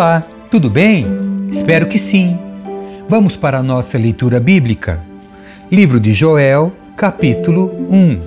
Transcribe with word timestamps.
Olá, 0.00 0.26
tudo 0.50 0.70
bem? 0.70 1.06
Espero 1.50 1.86
que 1.86 1.98
sim. 1.98 2.38
Vamos 3.06 3.36
para 3.36 3.58
a 3.58 3.62
nossa 3.62 3.98
leitura 3.98 4.40
bíblica. 4.40 4.98
Livro 5.70 6.00
de 6.00 6.14
Joel, 6.14 6.72
capítulo 6.96 7.70
1. 7.90 8.18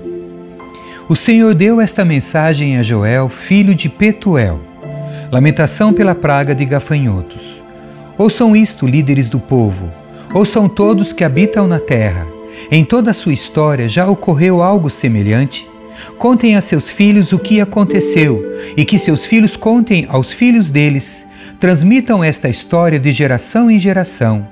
O 1.09 1.15
Senhor 1.15 1.55
deu 1.55 1.81
esta 1.81 2.05
mensagem 2.05 2.77
a 2.77 2.83
Joel, 2.83 3.27
filho 3.27 3.73
de 3.73 3.89
Petuel. 3.89 4.59
Lamentação 5.31 5.91
pela 5.91 6.13
praga 6.13 6.53
de 6.53 6.63
gafanhotos. 6.63 7.41
Ouçam 8.19 8.55
isto, 8.55 8.85
líderes 8.85 9.27
do 9.27 9.39
povo. 9.39 9.91
Ouçam 10.31 10.70
todos 10.70 11.12
que 11.12 11.23
habitam 11.23 11.67
na 11.67 11.79
terra. 11.79 12.27
Em 12.70 12.85
toda 12.85 13.09
a 13.09 13.15
sua 13.15 13.34
história 13.34 13.90
já 13.90 14.07
ocorreu 14.07 14.62
algo 14.62 14.91
semelhante? 14.91 15.67
Contem 16.20 16.55
a 16.55 16.62
seus 16.62 16.91
filhos 16.91 17.34
o 17.34 17.40
que 17.40 17.59
aconteceu, 17.59 18.43
e 18.77 18.85
que 18.85 18.99
seus 18.99 19.26
filhos 19.26 19.55
contem 19.55 20.05
aos 20.07 20.31
filhos 20.31 20.70
deles. 20.70 21.26
Transmitam 21.63 22.22
esta 22.22 22.49
história 22.49 22.99
de 22.99 23.13
geração 23.13 23.71
em 23.71 23.80
geração. 23.80 24.45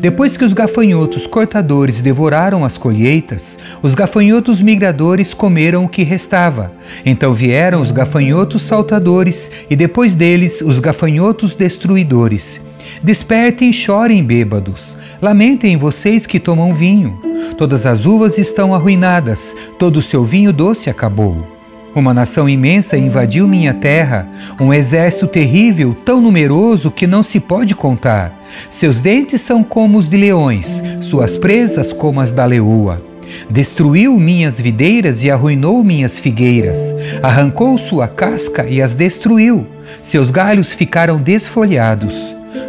Depois 0.00 0.36
que 0.36 0.44
os 0.44 0.52
gafanhotos 0.52 1.24
cortadores 1.24 2.00
devoraram 2.00 2.64
as 2.64 2.76
colheitas, 2.76 3.56
os 3.80 3.94
gafanhotos 3.94 4.60
migradores 4.60 5.32
comeram 5.32 5.84
o 5.84 5.88
que 5.88 6.02
restava. 6.02 6.72
Então 7.04 7.32
vieram 7.32 7.80
os 7.80 7.92
gafanhotos 7.92 8.62
saltadores, 8.62 9.48
e 9.70 9.76
depois 9.76 10.16
deles 10.16 10.60
os 10.60 10.80
gafanhotos 10.80 11.54
destruidores. 11.54 12.60
Despertem 13.00 13.70
e 13.70 13.72
chorem, 13.72 14.24
bêbados. 14.24 14.96
Lamentem 15.22 15.76
vocês 15.76 16.26
que 16.26 16.40
tomam 16.40 16.74
vinho. 16.74 17.16
Todas 17.56 17.86
as 17.86 18.04
uvas 18.04 18.38
estão 18.38 18.74
arruinadas, 18.74 19.54
todo 19.78 19.98
o 19.98 20.02
seu 20.02 20.24
vinho 20.24 20.52
doce 20.52 20.90
acabou. 20.90 21.55
Uma 21.96 22.12
nação 22.12 22.46
imensa 22.46 22.98
invadiu 22.98 23.48
minha 23.48 23.72
terra, 23.72 24.28
um 24.60 24.70
exército 24.70 25.26
terrível, 25.26 25.96
tão 26.04 26.20
numeroso 26.20 26.90
que 26.90 27.06
não 27.06 27.22
se 27.22 27.40
pode 27.40 27.74
contar. 27.74 28.38
Seus 28.68 29.00
dentes 29.00 29.40
são 29.40 29.64
como 29.64 29.96
os 29.96 30.06
de 30.06 30.18
leões, 30.18 30.82
suas 31.00 31.38
presas 31.38 31.94
como 31.94 32.20
as 32.20 32.30
da 32.30 32.44
leoa. 32.44 33.02
Destruiu 33.48 34.14
minhas 34.18 34.60
videiras 34.60 35.24
e 35.24 35.30
arruinou 35.30 35.82
minhas 35.82 36.18
figueiras. 36.18 36.78
Arrancou 37.22 37.78
sua 37.78 38.06
casca 38.06 38.66
e 38.68 38.82
as 38.82 38.94
destruiu. 38.94 39.66
Seus 40.02 40.30
galhos 40.30 40.74
ficaram 40.74 41.16
desfolhados. 41.16 42.14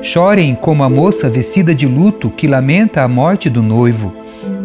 Chorem 0.02 0.56
como 0.56 0.86
a 0.86 0.90
moça 0.90 1.30
vestida 1.30 1.76
de 1.76 1.86
luto 1.86 2.30
que 2.30 2.48
lamenta 2.48 3.02
a 3.02 3.10
morte 3.10 3.50
do 3.50 3.62
noivo, 3.62 4.14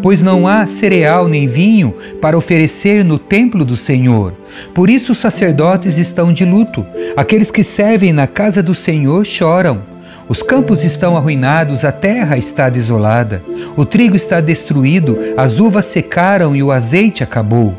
pois 0.02 0.20
não 0.20 0.46
há 0.48 0.66
cereal 0.66 1.28
nem 1.28 1.46
vinho 1.46 1.94
para 2.20 2.36
oferecer 2.36 3.04
no 3.04 3.18
templo 3.18 3.64
do 3.64 3.76
Senhor. 3.76 4.34
Por 4.74 4.90
isso 4.90 5.12
os 5.12 5.18
sacerdotes 5.18 5.96
estão 5.96 6.32
de 6.32 6.44
luto, 6.44 6.84
aqueles 7.16 7.50
que 7.50 7.62
servem 7.62 8.12
na 8.12 8.26
casa 8.26 8.62
do 8.62 8.74
Senhor 8.74 9.24
choram. 9.24 9.90
Os 10.28 10.42
campos 10.42 10.84
estão 10.84 11.16
arruinados, 11.16 11.84
a 11.84 11.92
terra 11.92 12.36
está 12.36 12.68
desolada, 12.68 13.42
o 13.76 13.84
trigo 13.84 14.16
está 14.16 14.40
destruído, 14.40 15.18
as 15.36 15.58
uvas 15.58 15.86
secaram 15.86 16.54
e 16.56 16.62
o 16.62 16.72
azeite 16.72 17.22
acabou. 17.22 17.74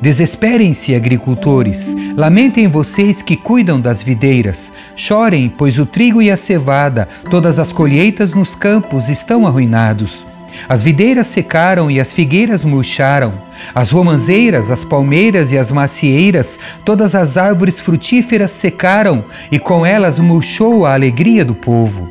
Desesperem-se, 0.00 0.94
agricultores, 0.94 1.94
lamentem 2.16 2.68
vocês 2.68 3.20
que 3.20 3.36
cuidam 3.36 3.80
das 3.80 4.00
videiras, 4.00 4.70
chorem, 4.94 5.52
pois 5.56 5.76
o 5.78 5.86
trigo 5.86 6.22
e 6.22 6.30
a 6.30 6.36
cevada, 6.36 7.08
todas 7.30 7.58
as 7.58 7.72
colheitas 7.72 8.32
nos 8.32 8.54
campos 8.54 9.08
estão 9.08 9.44
arruinados. 9.44 10.27
As 10.68 10.82
videiras 10.82 11.26
secaram 11.26 11.90
e 11.90 12.00
as 12.00 12.12
figueiras 12.12 12.64
murcharam, 12.64 13.34
as 13.74 13.90
romãzeiras, 13.90 14.70
as 14.70 14.84
palmeiras 14.84 15.52
e 15.52 15.58
as 15.58 15.70
macieiras, 15.70 16.58
todas 16.84 17.14
as 17.14 17.36
árvores 17.36 17.80
frutíferas 17.80 18.50
secaram, 18.50 19.24
e 19.50 19.58
com 19.58 19.84
elas 19.84 20.18
murchou 20.18 20.84
a 20.84 20.94
alegria 20.94 21.44
do 21.44 21.54
povo. 21.54 22.10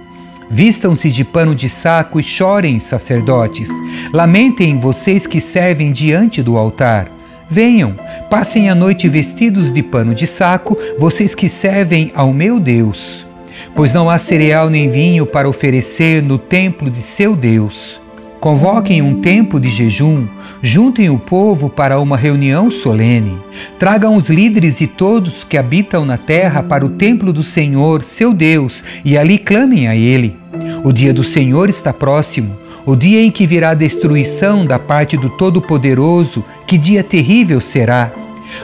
Vistam-se 0.49 1.09
de 1.11 1.23
pano 1.23 1.53
de 1.53 1.69
saco 1.69 2.19
e 2.19 2.23
chorem, 2.23 2.79
sacerdotes. 2.79 3.69
Lamentem 4.13 4.79
vocês 4.79 5.27
que 5.27 5.41
servem 5.41 5.91
diante 5.91 6.41
do 6.41 6.57
altar. 6.57 7.09
Venham, 7.49 7.95
passem 8.29 8.69
a 8.69 8.75
noite 8.75 9.07
vestidos 9.07 9.71
de 9.71 9.83
pano 9.83 10.15
de 10.15 10.25
saco, 10.25 10.77
vocês 10.97 11.35
que 11.35 11.49
servem 11.49 12.11
ao 12.15 12.33
meu 12.33 12.59
Deus. 12.59 13.25
Pois 13.73 13.93
não 13.93 14.09
há 14.09 14.17
cereal 14.17 14.69
nem 14.69 14.89
vinho 14.89 15.25
para 15.25 15.49
oferecer 15.49 16.21
no 16.21 16.37
templo 16.37 16.89
de 16.89 17.01
seu 17.01 17.35
Deus. 17.35 17.99
Convoquem 18.39 19.01
um 19.01 19.21
tempo 19.21 19.59
de 19.59 19.69
jejum, 19.69 20.27
juntem 20.61 21.09
o 21.09 21.17
povo 21.17 21.69
para 21.69 21.99
uma 21.99 22.15
reunião 22.15 22.69
solene. 22.69 23.37
Tragam 23.79 24.15
os 24.15 24.29
líderes 24.29 24.79
e 24.79 24.87
todos 24.87 25.43
que 25.43 25.57
habitam 25.57 26.05
na 26.05 26.17
terra 26.17 26.61
para 26.61 26.85
o 26.85 26.89
templo 26.89 27.33
do 27.33 27.43
Senhor, 27.43 28.03
seu 28.03 28.33
Deus, 28.33 28.83
e 29.03 29.17
ali 29.17 29.37
clamem 29.37 29.87
a 29.87 29.95
Ele. 29.95 30.35
O 30.83 30.91
dia 30.91 31.13
do 31.13 31.23
Senhor 31.23 31.69
está 31.69 31.91
próximo 31.91 32.67
o 32.87 32.95
dia 32.95 33.21
em 33.21 33.29
que 33.29 33.45
virá 33.45 33.71
a 33.71 33.73
destruição 33.73 34.65
da 34.65 34.79
parte 34.79 35.17
do 35.17 35.29
Todo-Poderoso, 35.29 36.41
que 36.65 36.77
dia 36.77 37.03
terrível 37.03 37.59
será! 37.59 38.09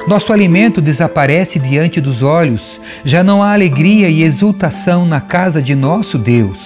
Nosso 0.08 0.32
alimento 0.32 0.80
desaparece 0.80 1.60
diante 1.60 2.00
dos 2.00 2.22
olhos, 2.22 2.80
já 3.04 3.22
não 3.22 3.44
há 3.44 3.52
alegria 3.52 4.08
e 4.08 4.24
exultação 4.24 5.06
na 5.06 5.20
casa 5.20 5.62
de 5.62 5.76
nosso 5.76 6.18
Deus. 6.18 6.58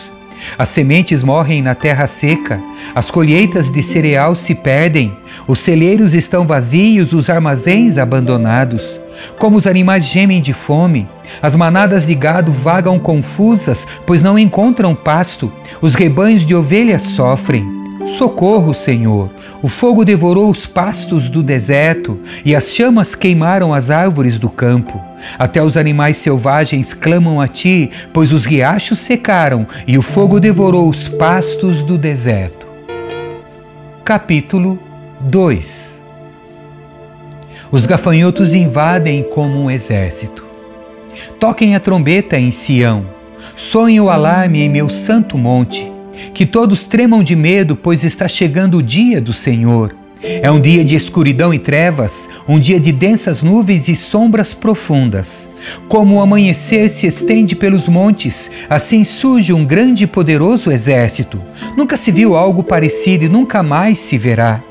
As 0.58 0.70
sementes 0.70 1.24
morrem 1.24 1.62
na 1.62 1.74
terra 1.74 2.08
seca, 2.08 2.60
as 2.94 3.10
colheitas 3.10 3.72
de 3.72 3.82
cereal 3.82 4.36
se 4.36 4.54
perdem, 4.54 5.12
os 5.48 5.60
celeiros 5.60 6.14
estão 6.14 6.46
vazios, 6.46 7.14
os 7.14 7.30
armazéns 7.30 7.98
abandonados. 7.98 8.84
Como 9.40 9.58
os 9.58 9.66
animais 9.66 10.06
gemem 10.06 10.42
de 10.42 10.54
fome, 10.54 11.08
as 11.42 11.56
manadas 11.56 12.06
de 12.06 12.14
gado 12.14 12.52
vagam 12.52 13.00
confusas, 13.00 13.88
pois 14.06 14.22
não 14.22 14.38
encontram 14.38 14.94
pasto, 14.94 15.52
os 15.82 15.96
rebanhos 15.96 16.46
de 16.46 16.54
ovelhas 16.54 17.02
sofrem. 17.02 17.77
Socorro, 18.16 18.74
Senhor! 18.74 19.30
O 19.62 19.68
fogo 19.68 20.06
devorou 20.06 20.50
os 20.50 20.66
pastos 20.66 21.28
do 21.28 21.44
deserto 21.44 22.20
e 22.46 22.56
as 22.56 22.74
chamas 22.74 23.14
queimaram 23.14 23.74
as 23.74 23.90
árvores 23.90 24.40
do 24.40 24.50
campo. 24.50 25.04
Até 25.38 25.62
os 25.62 25.76
animais 25.76 26.18
selvagens 26.18 26.94
clamam 26.94 27.42
a 27.42 27.48
ti, 27.48 27.90
pois 28.14 28.32
os 28.32 28.46
riachos 28.46 29.00
secaram 29.00 29.68
e 29.86 29.98
o 29.98 30.02
fogo 30.02 30.40
devorou 30.40 30.90
os 30.90 31.10
pastos 31.10 31.84
do 31.84 31.98
deserto. 31.98 32.66
Capítulo 34.06 34.80
2 35.20 36.02
Os 37.70 37.86
gafanhotos 37.86 38.54
invadem 38.54 39.24
como 39.24 39.60
um 39.60 39.70
exército. 39.70 40.46
Toquem 41.40 41.76
a 41.76 41.80
trombeta 41.80 42.40
em 42.40 42.52
Sião, 42.52 43.06
sonhem 43.56 44.00
o 44.00 44.10
alarme 44.10 44.62
em 44.62 44.70
meu 44.70 44.90
santo 44.90 45.38
monte 45.38 45.97
que 46.34 46.46
todos 46.46 46.88
tremam 46.88 47.24
de 47.24 47.36
medo, 47.36 47.76
pois 47.76 48.04
está 48.04 48.28
chegando 48.28 48.78
o 48.78 48.84
dia 48.84 49.22
do 49.22 49.34
Senhor. 49.34 49.96
É 50.22 50.50
um 50.50 50.60
dia 50.60 50.84
de 50.84 50.96
escuridão 50.96 51.54
e 51.54 51.60
trevas, 51.60 52.28
um 52.48 52.60
dia 52.60 52.80
de 52.80 52.92
densas 52.92 53.42
nuvens 53.42 53.88
e 53.88 53.96
sombras 53.96 54.54
profundas. 54.54 55.48
Como 55.88 56.16
o 56.16 56.22
amanhecer 56.22 56.90
se 56.90 57.08
estende 57.08 57.56
pelos 57.56 57.88
montes, 57.88 58.50
assim 58.70 59.04
surge 59.04 59.54
um 59.54 59.66
grande 59.66 60.06
e 60.06 60.08
poderoso 60.08 60.72
exército. 60.72 61.42
Nunca 61.76 61.96
se 61.96 62.12
viu 62.12 62.36
algo 62.36 62.64
parecido 62.64 63.26
e 63.26 63.30
nunca 63.30 63.62
mais 63.62 64.00
se 64.00 64.18
verá. 64.18 64.64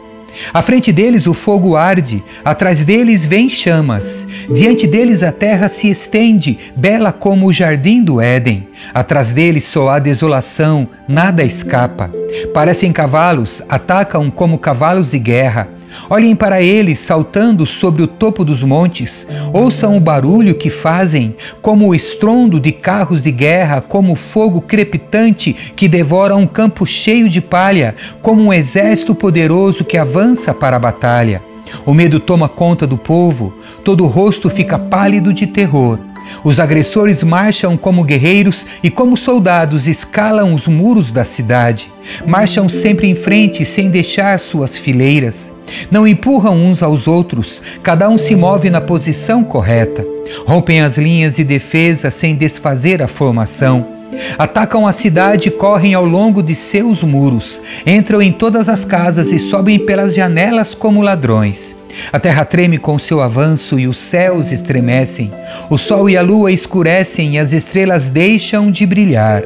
À 0.52 0.62
frente 0.62 0.92
deles 0.92 1.26
o 1.26 1.34
fogo 1.34 1.76
arde, 1.76 2.22
atrás 2.44 2.84
deles 2.84 3.24
vêm 3.24 3.48
chamas. 3.48 4.26
Diante 4.52 4.86
deles 4.86 5.22
a 5.22 5.32
terra 5.32 5.68
se 5.68 5.88
estende, 5.88 6.58
bela 6.76 7.12
como 7.12 7.46
o 7.46 7.52
jardim 7.52 8.02
do 8.02 8.20
Éden. 8.20 8.68
Atrás 8.94 9.32
deles 9.32 9.64
só 9.64 9.90
há 9.90 9.98
desolação, 9.98 10.88
nada 11.08 11.42
escapa. 11.44 12.10
Parecem 12.52 12.92
cavalos, 12.92 13.62
atacam 13.68 14.30
como 14.30 14.58
cavalos 14.58 15.10
de 15.10 15.18
guerra. 15.18 15.68
Olhem 16.08 16.34
para 16.36 16.62
eles 16.62 16.98
saltando 16.98 17.66
sobre 17.66 18.02
o 18.02 18.06
topo 18.06 18.44
dos 18.44 18.62
montes. 18.62 19.26
Ouçam 19.52 19.96
o 19.96 20.00
barulho 20.00 20.54
que 20.54 20.70
fazem, 20.70 21.34
como 21.60 21.88
o 21.88 21.94
estrondo 21.94 22.60
de 22.60 22.72
carros 22.72 23.22
de 23.22 23.30
guerra, 23.30 23.80
como 23.80 24.12
o 24.12 24.16
fogo 24.16 24.60
crepitante 24.60 25.52
que 25.74 25.88
devora 25.88 26.36
um 26.36 26.46
campo 26.46 26.86
cheio 26.86 27.28
de 27.28 27.40
palha, 27.40 27.94
como 28.22 28.42
um 28.42 28.52
exército 28.52 29.14
poderoso 29.14 29.84
que 29.84 29.98
avança 29.98 30.52
para 30.54 30.76
a 30.76 30.80
batalha. 30.80 31.42
O 31.84 31.92
medo 31.92 32.20
toma 32.20 32.48
conta 32.48 32.86
do 32.86 32.96
povo, 32.96 33.52
todo 33.84 34.04
o 34.04 34.06
rosto 34.06 34.48
fica 34.48 34.78
pálido 34.78 35.32
de 35.32 35.46
terror. 35.46 35.98
Os 36.44 36.60
agressores 36.60 37.22
marcham 37.22 37.76
como 37.76 38.04
guerreiros 38.04 38.66
e, 38.82 38.90
como 38.90 39.16
soldados, 39.16 39.86
escalam 39.86 40.54
os 40.54 40.66
muros 40.66 41.10
da 41.10 41.24
cidade. 41.24 41.90
Marcham 42.26 42.68
sempre 42.68 43.08
em 43.08 43.14
frente, 43.14 43.64
sem 43.64 43.90
deixar 43.90 44.38
suas 44.38 44.76
fileiras. 44.76 45.52
Não 45.90 46.06
empurram 46.06 46.56
uns 46.56 46.82
aos 46.82 47.06
outros, 47.06 47.62
cada 47.82 48.08
um 48.08 48.18
se 48.18 48.34
move 48.36 48.70
na 48.70 48.80
posição 48.80 49.42
correta. 49.42 50.06
Rompem 50.46 50.80
as 50.80 50.96
linhas 50.96 51.36
de 51.36 51.44
defesa 51.44 52.10
sem 52.10 52.34
desfazer 52.34 53.02
a 53.02 53.08
formação. 53.08 53.95
Atacam 54.38 54.86
a 54.86 54.92
cidade 54.92 55.48
e 55.48 55.50
correm 55.52 55.94
ao 55.94 56.04
longo 56.04 56.42
de 56.42 56.54
seus 56.54 57.02
muros. 57.02 57.60
Entram 57.86 58.20
em 58.20 58.32
todas 58.32 58.68
as 58.68 58.84
casas 58.84 59.32
e 59.32 59.38
sobem 59.38 59.78
pelas 59.78 60.14
janelas 60.14 60.74
como 60.74 61.02
ladrões. 61.02 61.74
A 62.12 62.20
terra 62.20 62.44
treme 62.44 62.78
com 62.78 62.98
seu 62.98 63.22
avanço 63.22 63.78
e 63.78 63.86
os 63.86 63.96
céus 63.96 64.52
estremecem. 64.52 65.30
O 65.70 65.78
sol 65.78 66.10
e 66.10 66.16
a 66.16 66.22
lua 66.22 66.52
escurecem 66.52 67.34
e 67.34 67.38
as 67.38 67.52
estrelas 67.52 68.10
deixam 68.10 68.70
de 68.70 68.84
brilhar. 68.84 69.42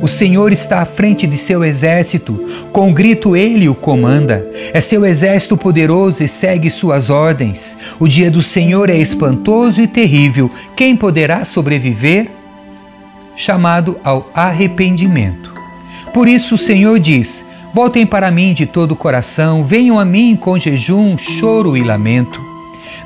O 0.00 0.08
Senhor 0.08 0.52
está 0.52 0.82
à 0.82 0.84
frente 0.84 1.26
de 1.26 1.38
seu 1.38 1.64
exército, 1.64 2.66
com 2.72 2.92
grito 2.92 3.36
ele 3.36 3.68
o 3.68 3.74
comanda. 3.74 4.46
É 4.72 4.80
seu 4.80 5.06
exército 5.06 5.56
poderoso 5.56 6.22
e 6.22 6.28
segue 6.28 6.68
suas 6.68 7.08
ordens. 7.08 7.76
O 7.98 8.08
dia 8.08 8.30
do 8.30 8.42
Senhor 8.42 8.90
é 8.90 8.98
espantoso 8.98 9.80
e 9.80 9.86
terrível. 9.86 10.50
Quem 10.76 10.96
poderá 10.96 11.44
sobreviver? 11.44 12.28
Chamado 13.36 13.98
ao 14.04 14.30
arrependimento. 14.34 15.52
Por 16.12 16.28
isso 16.28 16.54
o 16.54 16.58
Senhor 16.58 16.98
diz: 17.00 17.44
Voltem 17.74 18.06
para 18.06 18.30
mim 18.30 18.54
de 18.54 18.66
todo 18.66 18.92
o 18.92 18.96
coração, 18.96 19.64
venham 19.64 19.98
a 19.98 20.04
mim 20.04 20.36
com 20.36 20.58
jejum, 20.58 21.18
choro 21.18 21.76
e 21.76 21.82
lamento. 21.82 22.40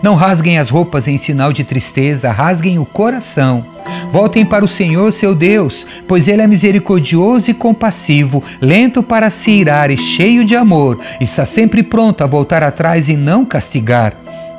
Não 0.03 0.15
rasguem 0.15 0.59
as 0.59 0.69
roupas 0.69 1.09
em 1.09 1.17
sinal 1.17 1.53
de 1.53 1.65
tristeza, 1.65 2.31
rasguem 2.31 2.79
o 2.79 2.85
coração. 2.85 3.65
Voltem 4.13 4.45
para 4.45 4.65
o 4.65 4.69
Senhor 4.69 5.13
seu 5.13 5.35
Deus, 5.35 5.87
pois 6.07 6.29
Ele 6.29 6.43
é 6.43 6.47
misericordioso 6.47 7.51
e 7.51 7.55
compassivo, 7.55 8.45
lento 8.61 9.03
para 9.03 9.31
se 9.31 9.51
irar 9.51 9.91
e 9.91 9.97
cheio 9.97 10.45
de 10.45 10.55
amor, 10.55 11.01
está 11.21 11.45
sempre 11.45 11.83
pronto 11.83 12.23
a 12.23 12.27
voltar 12.27 12.63
atrás 12.63 13.09
e 13.09 13.17
não 13.17 13.45
castigar. 13.45 14.15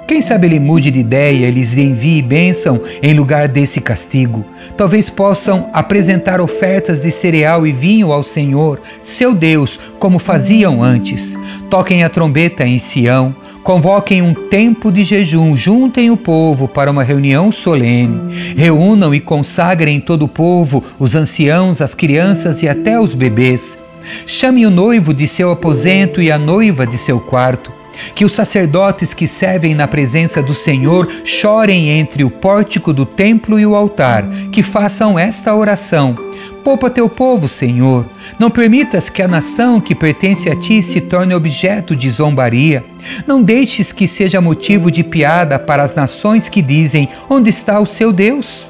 Quem 0.09 0.23
sabe 0.23 0.47
ele 0.47 0.59
mude 0.59 0.89
de 0.89 0.97
ideia 0.97 1.47
e 1.47 1.51
lhes 1.51 1.77
envie 1.77 2.19
bênção 2.23 2.81
em 3.00 3.13
lugar 3.13 3.47
desse 3.47 3.79
castigo. 3.79 4.44
Talvez 4.75 5.07
possam 5.07 5.69
apresentar 5.71 6.41
ofertas 6.41 7.00
de 7.00 7.11
cereal 7.11 7.67
e 7.67 7.71
vinho 7.71 8.11
ao 8.11 8.23
Senhor, 8.23 8.81
seu 9.03 9.35
Deus, 9.35 9.79
como 10.00 10.17
faziam 10.17 10.81
antes. 10.81 11.38
Toquem 11.69 12.03
a 12.03 12.09
trombeta 12.09 12.65
em 12.65 12.79
Sião. 12.79 13.35
Convoquem 13.61 14.23
um 14.23 14.33
tempo 14.33 14.91
de 14.91 15.03
jejum, 15.03 15.56
juntem 15.56 16.09
o 16.09 16.17
povo 16.17 16.67
para 16.67 16.89
uma 16.89 17.03
reunião 17.03 17.51
solene. 17.51 18.33
Reúnam 18.57 19.13
e 19.13 19.19
consagrem 19.19 20.00
todo 20.00 20.25
o 20.25 20.27
povo, 20.27 20.83
os 20.97 21.13
anciãos, 21.13 21.81
as 21.81 21.94
crianças 21.94 22.63
e 22.63 22.67
até 22.67 23.00
os 23.00 23.13
bebês. 23.13 23.77
Chame 24.25 24.65
o 24.65 24.71
noivo 24.71 25.13
de 25.13 25.27
seu 25.27 25.51
aposento 25.51 26.19
e 26.19 26.31
a 26.31 26.39
noiva 26.39 26.88
de 26.88 26.97
seu 26.97 27.19
quarto. 27.19 27.78
Que 28.13 28.25
os 28.25 28.33
sacerdotes 28.33 29.13
que 29.13 29.27
servem 29.27 29.75
na 29.75 29.87
presença 29.87 30.41
do 30.41 30.53
Senhor 30.53 31.07
chorem 31.23 31.89
entre 31.89 32.23
o 32.23 32.29
pórtico 32.29 32.93
do 32.93 33.05
templo 33.05 33.59
e 33.59 33.65
o 33.65 33.75
altar, 33.75 34.25
que 34.51 34.63
façam 34.63 35.17
esta 35.17 35.55
oração. 35.55 36.15
Poupa 36.63 36.89
teu 36.89 37.07
povo, 37.07 37.47
Senhor. 37.47 38.05
Não 38.37 38.49
permitas 38.49 39.09
que 39.09 39.21
a 39.21 39.27
nação 39.27 39.79
que 39.79 39.95
pertence 39.95 40.49
a 40.49 40.55
ti 40.55 40.83
se 40.83 41.01
torne 41.01 41.33
objeto 41.33 41.95
de 41.95 42.09
zombaria. 42.09 42.83
Não 43.25 43.41
deixes 43.41 43.91
que 43.91 44.07
seja 44.07 44.41
motivo 44.41 44.91
de 44.91 45.03
piada 45.03 45.57
para 45.57 45.83
as 45.83 45.95
nações 45.95 46.49
que 46.49 46.61
dizem: 46.61 47.09
Onde 47.29 47.49
está 47.49 47.79
o 47.79 47.85
seu 47.85 48.11
Deus? 48.11 48.67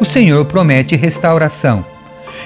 O 0.00 0.04
Senhor 0.04 0.44
promete 0.44 0.96
restauração. 0.96 1.93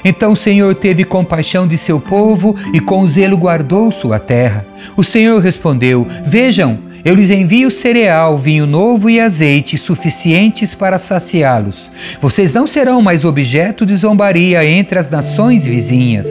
Então 0.04 0.32
o 0.32 0.36
Senhor 0.36 0.74
teve 0.74 1.04
compaixão 1.04 1.66
de 1.66 1.76
seu 1.76 2.00
povo 2.00 2.56
e 2.72 2.80
com 2.80 3.06
zelo 3.08 3.36
guardou 3.36 3.90
sua 3.90 4.18
terra. 4.18 4.66
O 4.96 5.04
Senhor 5.04 5.40
respondeu: 5.40 6.06
Vejam, 6.26 6.78
eu 7.04 7.14
lhes 7.14 7.30
envio 7.30 7.70
cereal, 7.70 8.36
vinho 8.36 8.66
novo 8.66 9.08
e 9.08 9.20
azeite 9.20 9.78
suficientes 9.78 10.74
para 10.74 10.98
saciá-los. 10.98 11.90
Vocês 12.20 12.52
não 12.52 12.66
serão 12.66 13.00
mais 13.00 13.24
objeto 13.24 13.86
de 13.86 13.96
zombaria 13.96 14.64
entre 14.64 14.98
as 14.98 15.08
nações 15.08 15.66
vizinhas. 15.66 16.28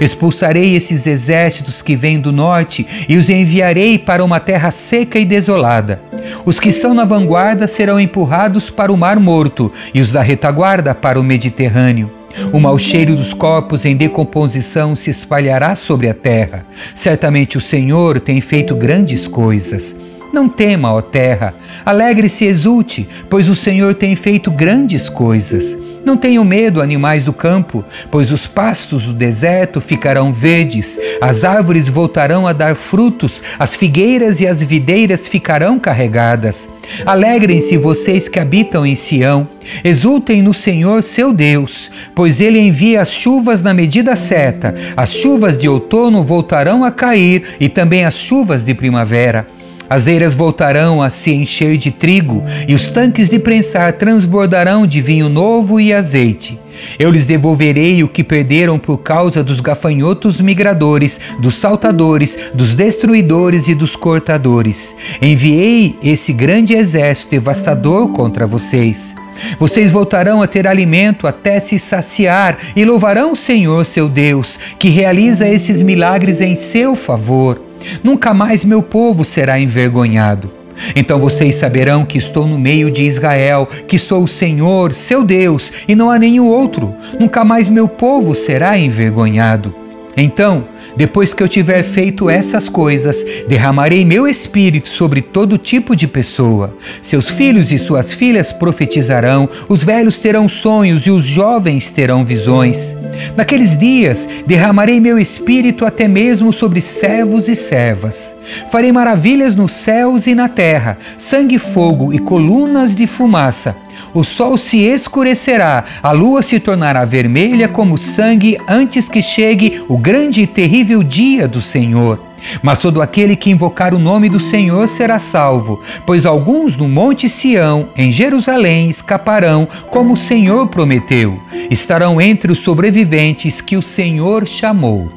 Expulsarei 0.00 0.74
esses 0.74 1.06
exércitos 1.06 1.82
que 1.82 1.94
vêm 1.94 2.18
do 2.18 2.32
norte 2.32 2.86
e 3.08 3.16
os 3.16 3.28
enviarei 3.28 3.98
para 3.98 4.24
uma 4.24 4.40
terra 4.40 4.70
seca 4.70 5.18
e 5.18 5.24
desolada. 5.24 6.00
Os 6.44 6.58
que 6.58 6.72
são 6.72 6.94
na 6.94 7.04
vanguarda 7.04 7.66
serão 7.66 8.00
empurrados 8.00 8.70
para 8.70 8.92
o 8.92 8.96
Mar 8.96 9.20
Morto 9.20 9.70
e 9.94 10.00
os 10.00 10.10
da 10.10 10.22
retaguarda 10.22 10.94
para 10.94 11.20
o 11.20 11.22
Mediterrâneo. 11.22 12.15
O 12.52 12.60
mau 12.60 12.78
cheiro 12.78 13.14
dos 13.14 13.32
corpos 13.32 13.84
em 13.84 13.96
decomposição 13.96 14.94
se 14.94 15.10
espalhará 15.10 15.74
sobre 15.74 16.08
a 16.08 16.14
terra. 16.14 16.66
Certamente 16.94 17.56
o 17.56 17.60
Senhor 17.60 18.20
tem 18.20 18.40
feito 18.40 18.74
grandes 18.74 19.26
coisas. 19.26 19.94
Não 20.32 20.48
tema, 20.48 20.92
ó 20.92 21.00
terra, 21.00 21.54
alegre-se 21.84 22.44
e 22.44 22.48
exulte, 22.48 23.08
pois 23.30 23.48
o 23.48 23.54
Senhor 23.54 23.94
tem 23.94 24.14
feito 24.14 24.50
grandes 24.50 25.08
coisas. 25.08 25.85
Não 26.06 26.16
tenham 26.16 26.44
medo, 26.44 26.80
animais 26.80 27.24
do 27.24 27.32
campo, 27.32 27.84
pois 28.12 28.30
os 28.30 28.46
pastos 28.46 29.02
do 29.02 29.12
deserto 29.12 29.80
ficarão 29.80 30.32
verdes, 30.32 30.96
as 31.20 31.42
árvores 31.42 31.88
voltarão 31.88 32.46
a 32.46 32.52
dar 32.52 32.76
frutos, 32.76 33.42
as 33.58 33.74
figueiras 33.74 34.40
e 34.40 34.46
as 34.46 34.62
videiras 34.62 35.26
ficarão 35.26 35.80
carregadas. 35.80 36.68
Alegrem-se 37.04 37.76
vocês 37.76 38.28
que 38.28 38.38
habitam 38.38 38.86
em 38.86 38.94
Sião, 38.94 39.48
exultem 39.82 40.42
no 40.42 40.54
Senhor 40.54 41.02
seu 41.02 41.32
Deus, 41.32 41.90
pois 42.14 42.40
ele 42.40 42.60
envia 42.60 43.02
as 43.02 43.10
chuvas 43.10 43.60
na 43.60 43.74
medida 43.74 44.14
certa, 44.14 44.76
as 44.96 45.12
chuvas 45.12 45.58
de 45.58 45.68
outono 45.68 46.22
voltarão 46.22 46.84
a 46.84 46.92
cair 46.92 47.56
e 47.58 47.68
também 47.68 48.04
as 48.04 48.14
chuvas 48.14 48.64
de 48.64 48.72
primavera. 48.74 49.55
As 49.88 50.08
eiras 50.08 50.34
voltarão 50.34 51.00
a 51.00 51.10
se 51.10 51.32
encher 51.32 51.76
de 51.76 51.90
trigo, 51.90 52.42
e 52.66 52.74
os 52.74 52.88
tanques 52.88 53.28
de 53.28 53.38
prensar 53.38 53.92
transbordarão 53.92 54.86
de 54.86 55.00
vinho 55.00 55.28
novo 55.28 55.78
e 55.80 55.92
azeite. 55.92 56.58
Eu 56.98 57.10
lhes 57.10 57.26
devolverei 57.26 58.02
o 58.02 58.08
que 58.08 58.22
perderam 58.22 58.78
por 58.78 58.98
causa 58.98 59.42
dos 59.42 59.60
gafanhotos 59.60 60.40
migradores, 60.40 61.20
dos 61.40 61.54
saltadores, 61.54 62.36
dos 62.52 62.74
destruidores 62.74 63.68
e 63.68 63.74
dos 63.74 63.96
cortadores. 63.96 64.94
Enviei 65.22 65.96
esse 66.02 66.32
grande 66.32 66.74
exército 66.74 67.30
devastador 67.30 68.08
contra 68.08 68.46
vocês. 68.46 69.14
Vocês 69.58 69.90
voltarão 69.90 70.42
a 70.42 70.46
ter 70.46 70.66
alimento 70.66 71.26
até 71.26 71.60
se 71.60 71.78
saciar 71.78 72.56
e 72.74 72.84
louvarão 72.84 73.32
o 73.32 73.36
Senhor 73.36 73.84
seu 73.84 74.08
Deus, 74.08 74.58
que 74.78 74.88
realiza 74.88 75.46
esses 75.46 75.82
milagres 75.82 76.40
em 76.40 76.54
seu 76.54 76.96
favor. 76.96 77.65
Nunca 78.02 78.32
mais 78.34 78.64
meu 78.64 78.82
povo 78.82 79.24
será 79.24 79.58
envergonhado. 79.58 80.50
Então 80.94 81.18
vocês 81.18 81.56
saberão 81.56 82.04
que 82.04 82.18
estou 82.18 82.46
no 82.46 82.58
meio 82.58 82.90
de 82.90 83.02
Israel, 83.02 83.66
que 83.88 83.98
sou 83.98 84.24
o 84.24 84.28
Senhor, 84.28 84.94
seu 84.94 85.24
Deus, 85.24 85.72
e 85.88 85.94
não 85.94 86.10
há 86.10 86.18
nenhum 86.18 86.46
outro. 86.46 86.94
Nunca 87.18 87.44
mais 87.44 87.68
meu 87.68 87.88
povo 87.88 88.34
será 88.34 88.78
envergonhado. 88.78 89.85
Então, 90.16 90.64
depois 90.96 91.34
que 91.34 91.42
eu 91.42 91.48
tiver 91.48 91.82
feito 91.82 92.30
essas 92.30 92.68
coisas, 92.68 93.24
derramarei 93.48 94.04
meu 94.04 94.26
espírito 94.26 94.88
sobre 94.88 95.20
todo 95.20 95.58
tipo 95.58 95.94
de 95.94 96.06
pessoa. 96.06 96.74
Seus 97.02 97.28
filhos 97.28 97.70
e 97.70 97.78
suas 97.78 98.12
filhas 98.12 98.52
profetizarão, 98.52 99.48
os 99.68 99.82
velhos 99.82 100.18
terão 100.18 100.48
sonhos 100.48 101.06
e 101.06 101.10
os 101.10 101.24
jovens 101.24 101.90
terão 101.90 102.24
visões. 102.24 102.96
Naqueles 103.36 103.76
dias, 103.78 104.28
derramarei 104.46 105.00
meu 105.00 105.18
espírito 105.18 105.84
até 105.84 106.06
mesmo 106.06 106.52
sobre 106.52 106.80
servos 106.80 107.48
e 107.48 107.56
servas. 107.56 108.35
Farei 108.70 108.92
maravilhas 108.92 109.54
nos 109.54 109.72
céus 109.72 110.26
e 110.26 110.34
na 110.34 110.48
terra, 110.48 110.98
sangue, 111.18 111.58
fogo 111.58 112.12
e 112.12 112.18
colunas 112.18 112.94
de 112.94 113.06
fumaça 113.06 113.76
o 114.16 114.24
sol 114.24 114.56
se 114.56 114.78
escurecerá, 114.78 115.84
a 116.02 116.10
lua 116.10 116.42
se 116.42 116.58
tornará 116.58 117.04
vermelha 117.04 117.68
como 117.68 117.98
sangue 117.98 118.56
antes 118.66 119.08
que 119.08 119.22
chegue 119.22 119.82
o 119.88 119.98
grande 119.98 120.42
e 120.42 120.46
terrível 120.46 121.02
dia 121.02 121.46
do 121.46 121.60
Senhor. 121.60 122.18
Mas 122.62 122.78
todo 122.78 123.02
aquele 123.02 123.34
que 123.34 123.50
invocar 123.50 123.92
o 123.92 123.98
nome 123.98 124.28
do 124.28 124.38
Senhor 124.38 124.88
será 124.88 125.18
salvo, 125.18 125.82
pois 126.06 126.24
alguns 126.24 126.76
no 126.76 126.88
Monte 126.88 127.28
Sião, 127.28 127.88
em 127.96 128.10
Jerusalém, 128.10 128.88
escaparão, 128.88 129.66
como 129.90 130.14
o 130.14 130.18
Senhor 130.18 130.68
prometeu. 130.68 131.38
Estarão 131.70 132.20
entre 132.20 132.52
os 132.52 132.60
sobreviventes 132.60 133.60
que 133.60 133.76
o 133.76 133.82
Senhor 133.82 134.46
chamou. 134.46 135.10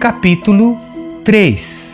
Capítulo 0.00 0.78
3 1.24 1.90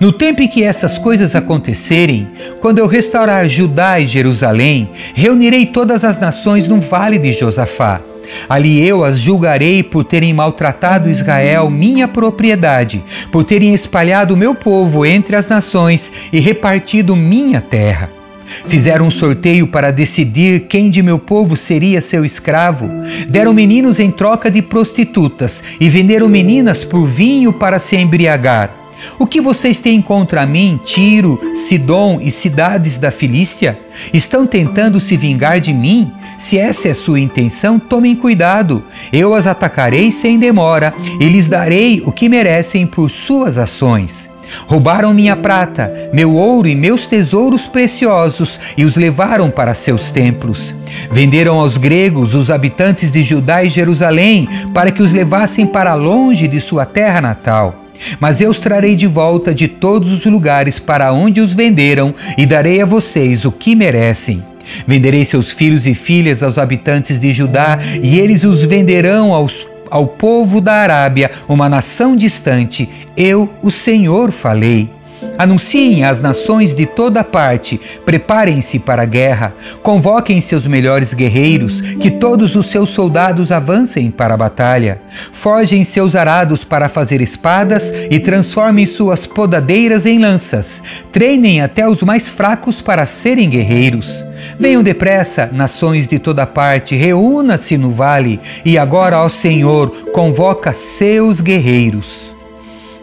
no 0.00 0.12
tempo 0.12 0.42
em 0.42 0.48
que 0.48 0.62
essas 0.62 0.96
coisas 0.96 1.34
acontecerem, 1.34 2.28
quando 2.60 2.78
eu 2.78 2.86
restaurar 2.86 3.48
Judá 3.48 3.98
e 3.98 4.06
Jerusalém, 4.06 4.90
reunirei 5.12 5.66
todas 5.66 6.04
as 6.04 6.20
nações 6.20 6.68
no 6.68 6.80
vale 6.80 7.18
de 7.18 7.32
Josafá. 7.32 8.00
Ali 8.48 8.86
eu 8.86 9.04
as 9.04 9.18
julgarei 9.18 9.82
por 9.82 10.04
terem 10.04 10.32
maltratado 10.32 11.10
Israel, 11.10 11.68
minha 11.68 12.06
propriedade, 12.06 13.02
por 13.32 13.42
terem 13.42 13.74
espalhado 13.74 14.36
meu 14.36 14.54
povo 14.54 15.04
entre 15.04 15.34
as 15.34 15.48
nações 15.48 16.12
e 16.32 16.38
repartido 16.38 17.16
minha 17.16 17.60
terra. 17.60 18.17
Fizeram 18.66 19.06
um 19.06 19.10
sorteio 19.10 19.66
para 19.66 19.90
decidir 19.90 20.66
quem 20.68 20.90
de 20.90 21.02
meu 21.02 21.18
povo 21.18 21.56
seria 21.56 22.00
seu 22.00 22.24
escravo. 22.24 22.88
Deram 23.28 23.52
meninos 23.52 23.98
em 23.98 24.10
troca 24.10 24.50
de 24.50 24.62
prostitutas 24.62 25.62
e 25.80 25.88
venderam 25.88 26.28
meninas 26.28 26.84
por 26.84 27.06
vinho 27.06 27.52
para 27.52 27.78
se 27.78 27.96
embriagar. 27.96 28.70
O 29.18 29.26
que 29.26 29.40
vocês 29.40 29.78
têm 29.78 30.02
contra 30.02 30.44
mim, 30.46 30.78
Tiro, 30.84 31.40
Sidom 31.54 32.18
e 32.20 32.30
cidades 32.30 32.98
da 32.98 33.10
Filístia? 33.10 33.78
Estão 34.12 34.46
tentando 34.46 35.00
se 35.00 35.16
vingar 35.16 35.60
de 35.60 35.72
mim? 35.72 36.10
Se 36.36 36.58
essa 36.58 36.88
é 36.88 36.94
sua 36.94 37.20
intenção, 37.20 37.78
tomem 37.78 38.14
cuidado. 38.14 38.82
Eu 39.12 39.34
as 39.34 39.46
atacarei 39.46 40.10
sem 40.10 40.38
demora 40.38 40.94
e 41.20 41.28
lhes 41.28 41.48
darei 41.48 42.02
o 42.04 42.12
que 42.12 42.28
merecem 42.28 42.86
por 42.86 43.10
suas 43.10 43.58
ações. 43.58 44.27
Roubaram 44.66 45.14
minha 45.14 45.36
prata, 45.36 46.10
meu 46.12 46.34
ouro 46.34 46.68
e 46.68 46.74
meus 46.74 47.06
tesouros 47.06 47.62
preciosos 47.62 48.58
e 48.76 48.84
os 48.84 48.96
levaram 48.96 49.50
para 49.50 49.74
seus 49.74 50.10
templos. 50.10 50.74
Venderam 51.10 51.58
aos 51.58 51.76
gregos 51.76 52.34
os 52.34 52.50
habitantes 52.50 53.12
de 53.12 53.22
Judá 53.22 53.62
e 53.62 53.70
Jerusalém 53.70 54.48
para 54.72 54.90
que 54.90 55.02
os 55.02 55.12
levassem 55.12 55.66
para 55.66 55.94
longe 55.94 56.48
de 56.48 56.60
sua 56.60 56.84
terra 56.84 57.20
natal. 57.20 57.84
Mas 58.20 58.40
eu 58.40 58.50
os 58.50 58.58
trarei 58.58 58.94
de 58.94 59.06
volta 59.06 59.54
de 59.54 59.68
todos 59.68 60.12
os 60.12 60.24
lugares 60.24 60.78
para 60.78 61.12
onde 61.12 61.40
os 61.40 61.52
venderam 61.52 62.14
e 62.36 62.46
darei 62.46 62.80
a 62.80 62.86
vocês 62.86 63.44
o 63.44 63.52
que 63.52 63.74
merecem. 63.74 64.42
Venderei 64.86 65.24
seus 65.24 65.50
filhos 65.50 65.86
e 65.86 65.94
filhas 65.94 66.42
aos 66.42 66.58
habitantes 66.58 67.18
de 67.18 67.32
Judá 67.32 67.78
e 68.02 68.18
eles 68.18 68.44
os 68.44 68.62
venderão 68.62 69.32
aos 69.32 69.66
ao 69.90 70.06
povo 70.06 70.60
da 70.60 70.74
Arábia, 70.74 71.30
uma 71.48 71.68
nação 71.68 72.16
distante, 72.16 72.88
eu, 73.16 73.48
o 73.62 73.70
Senhor, 73.70 74.30
falei. 74.30 74.90
Anunciem 75.36 76.04
às 76.04 76.20
nações 76.20 76.74
de 76.74 76.86
toda 76.86 77.24
parte, 77.24 77.80
preparem-se 78.04 78.78
para 78.78 79.02
a 79.02 79.06
guerra, 79.06 79.54
convoquem 79.82 80.40
seus 80.40 80.66
melhores 80.66 81.14
guerreiros, 81.14 81.80
que 81.80 82.10
todos 82.10 82.54
os 82.56 82.66
seus 82.70 82.90
soldados 82.90 83.52
avancem 83.52 84.10
para 84.10 84.34
a 84.34 84.36
batalha. 84.36 85.00
Forjem 85.32 85.84
seus 85.84 86.14
arados 86.14 86.64
para 86.64 86.88
fazer 86.88 87.20
espadas 87.20 87.92
e 88.10 88.18
transformem 88.18 88.86
suas 88.86 89.26
podadeiras 89.26 90.06
em 90.06 90.18
lanças. 90.18 90.82
Treinem 91.12 91.60
até 91.60 91.88
os 91.88 92.02
mais 92.02 92.28
fracos 92.28 92.80
para 92.80 93.06
serem 93.06 93.48
guerreiros. 93.48 94.27
Venham 94.58 94.82
depressa, 94.82 95.48
nações 95.52 96.08
de 96.08 96.18
toda 96.18 96.46
parte, 96.46 96.96
reúna-se 96.96 97.78
no 97.78 97.92
vale, 97.92 98.40
e 98.64 98.76
agora, 98.76 99.22
ó 99.22 99.28
Senhor, 99.28 99.90
convoca 100.12 100.72
seus 100.72 101.40
guerreiros. 101.40 102.27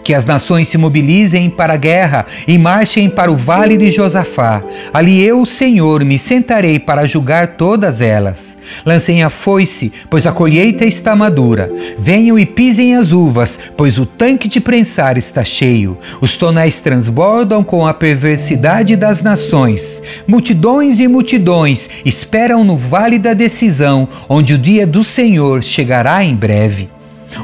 Que 0.06 0.14
as 0.14 0.24
nações 0.24 0.68
se 0.68 0.78
mobilizem 0.78 1.50
para 1.50 1.74
a 1.74 1.78
guerra 1.78 2.28
e 2.48 2.60
marchem 2.60 3.10
para 3.10 3.32
o 3.32 3.36
vale 3.36 3.76
de 3.76 3.90
Josafá. 3.90 4.62
Ali 4.94 5.20
eu, 5.20 5.44
Senhor, 5.48 6.06
me 6.06 6.20
sentarei 6.20 6.78
para 6.78 7.08
julgar 7.08 7.56
todas 7.58 8.02
elas. 8.02 8.56
Lancem 8.86 9.24
a 9.24 9.32
foice, 9.32 9.92
pois 10.08 10.28
a 10.28 10.32
colheita 10.32 10.86
está 10.86 11.16
madura. 11.16 11.72
Venham 11.98 12.38
e 12.38 12.46
pisem 12.46 12.94
as 12.94 13.12
uvas, 13.12 13.58
pois 13.76 13.98
o 13.98 14.06
tanque 14.06 14.48
de 14.48 14.60
prensar 14.60 15.18
está 15.18 15.44
cheio. 15.44 15.98
Os 16.22 16.38
tonéis 16.38 16.80
transbordam 16.80 17.64
com 17.64 17.88
a 17.88 17.94
perversidade 17.94 18.96
das 18.96 19.24
nações. 19.24 20.04
Multidões 20.28 21.00
e 21.00 21.08
multidões 21.08 21.90
esperam 22.06 22.64
no 22.64 22.78
vale 22.78 23.18
da 23.18 23.34
decisão, 23.34 24.08
onde 24.30 24.54
o 24.54 24.58
dia 24.60 24.86
do 24.86 25.04
Senhor 25.04 25.64
chegará 25.64 26.24
em 26.24 26.36
breve. 26.36 26.95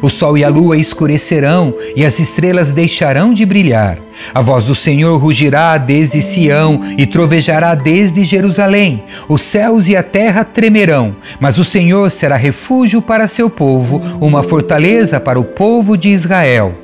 O 0.02 0.10
sol 0.10 0.38
e 0.38 0.44
a 0.44 0.50
lua 0.50 0.78
escurecerão 0.78 1.74
e 1.96 2.06
as 2.06 2.20
estrelas 2.20 2.72
deixarão 2.72 3.34
de 3.34 3.46
brilhar. 3.46 3.98
A 4.34 4.42
voz 4.42 4.66
do 4.66 4.76
Senhor 4.76 5.18
rugirá 5.18 5.78
desde 5.78 6.22
Sião 6.22 6.80
e 6.98 7.06
trovejará 7.06 7.76
desde 7.76 8.24
Jerusalém. 8.24 9.04
Os 9.28 9.42
céus 9.42 9.90
e 9.90 9.96
a 9.96 10.04
terra 10.04 10.44
tremerão, 10.44 11.16
mas 11.40 11.58
o 11.58 11.64
Senhor 11.64 12.12
será 12.12 12.36
refúgio 12.36 13.02
para 13.02 13.28
seu 13.28 13.50
povo, 13.50 14.02
uma 14.20 14.44
fortaleza 14.44 15.20
para 15.20 15.40
o 15.40 15.44
povo 15.44 15.98
de 15.98 16.10
Israel. 16.10 16.76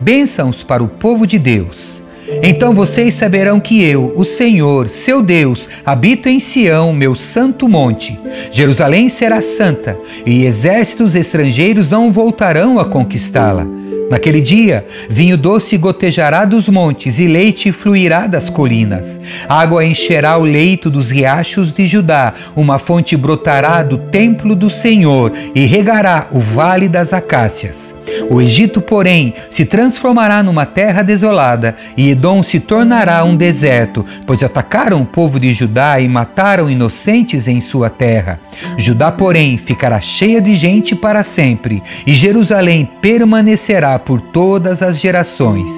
Bênçãos 0.00 0.62
para 0.62 0.82
o 0.82 0.88
povo 0.88 1.26
de 1.26 1.38
Deus. 1.38 1.99
Então 2.42 2.74
vocês 2.74 3.14
saberão 3.14 3.60
que 3.60 3.82
eu, 3.82 4.12
o 4.16 4.24
Senhor, 4.24 4.88
seu 4.88 5.22
Deus, 5.22 5.68
habito 5.84 6.28
em 6.28 6.40
Sião, 6.40 6.92
meu 6.92 7.14
santo 7.14 7.68
monte. 7.68 8.18
Jerusalém 8.50 9.08
será 9.08 9.40
santa, 9.40 9.98
e 10.24 10.44
exércitos 10.44 11.14
estrangeiros 11.14 11.90
não 11.90 12.12
voltarão 12.12 12.78
a 12.78 12.84
conquistá-la. 12.84 13.66
Naquele 14.10 14.40
dia, 14.40 14.84
vinho 15.08 15.36
doce 15.36 15.76
gotejará 15.76 16.44
dos 16.44 16.68
montes 16.68 17.20
e 17.20 17.28
leite 17.28 17.70
fluirá 17.70 18.26
das 18.26 18.50
colinas. 18.50 19.20
Água 19.48 19.84
encherá 19.84 20.36
o 20.36 20.42
leito 20.42 20.90
dos 20.90 21.12
riachos 21.12 21.72
de 21.72 21.86
Judá, 21.86 22.34
uma 22.56 22.76
fonte 22.76 23.16
brotará 23.16 23.84
do 23.84 23.98
templo 23.98 24.56
do 24.56 24.68
Senhor 24.68 25.32
e 25.54 25.64
regará 25.64 26.26
o 26.32 26.40
vale 26.40 26.88
das 26.88 27.12
acácias. 27.12 27.94
O 28.30 28.40
Egito, 28.40 28.80
porém, 28.80 29.34
se 29.48 29.64
transformará 29.64 30.42
numa 30.42 30.66
terra 30.66 31.02
desolada, 31.02 31.76
e 31.96 32.10
Edom 32.10 32.42
se 32.42 32.60
tornará 32.60 33.24
um 33.24 33.36
deserto, 33.36 34.04
pois 34.26 34.42
atacaram 34.42 35.02
o 35.02 35.06
povo 35.06 35.38
de 35.38 35.52
Judá 35.52 36.00
e 36.00 36.08
mataram 36.08 36.70
inocentes 36.70 37.48
em 37.48 37.60
sua 37.60 37.90
terra. 37.90 38.38
Judá, 38.76 39.10
porém, 39.10 39.58
ficará 39.58 40.00
cheia 40.00 40.40
de 40.40 40.56
gente 40.56 40.94
para 40.94 41.22
sempre, 41.22 41.82
e 42.06 42.14
Jerusalém 42.14 42.88
permanecerá 43.00 43.98
por 43.98 44.20
todas 44.20 44.82
as 44.82 44.98
gerações. 44.98 45.70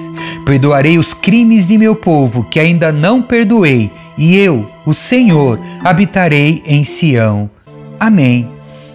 Perdoarei 0.45 0.97
os 0.97 1.13
crimes 1.13 1.67
de 1.67 1.77
meu 1.77 1.95
povo, 1.95 2.43
que 2.43 2.59
ainda 2.59 2.91
não 2.91 3.21
perdoei, 3.21 3.91
e 4.17 4.37
eu, 4.37 4.69
o 4.85 4.93
Senhor, 4.93 5.59
habitarei 5.83 6.61
em 6.65 6.83
Sião. 6.83 7.49
Amém. 7.99 8.47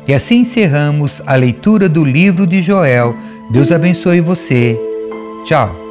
E 0.09 0.15
assim 0.15 0.41
encerramos 0.41 1.23
a 1.27 1.35
leitura 1.35 1.87
do 1.87 2.03
livro 2.03 2.47
de 2.47 2.63
Joel. 2.63 3.15
Deus 3.51 3.71
abençoe 3.71 4.23
você. 4.23 4.81
Tchau. 5.45 5.88